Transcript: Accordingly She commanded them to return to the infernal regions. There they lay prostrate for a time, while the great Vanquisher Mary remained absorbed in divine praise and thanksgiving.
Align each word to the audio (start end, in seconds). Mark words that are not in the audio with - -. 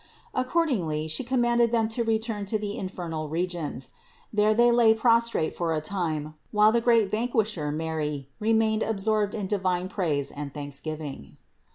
Accordingly 0.33 1.07
She 1.07 1.23
commanded 1.23 1.71
them 1.71 1.87
to 1.89 2.03
return 2.03 2.47
to 2.47 2.57
the 2.57 2.75
infernal 2.75 3.29
regions. 3.29 3.91
There 4.33 4.55
they 4.55 4.71
lay 4.71 4.95
prostrate 4.95 5.53
for 5.53 5.75
a 5.75 5.79
time, 5.79 6.33
while 6.49 6.71
the 6.71 6.81
great 6.81 7.11
Vanquisher 7.11 7.71
Mary 7.71 8.27
remained 8.39 8.81
absorbed 8.81 9.35
in 9.35 9.45
divine 9.45 9.89
praise 9.89 10.31
and 10.31 10.55
thanksgiving. 10.55 11.37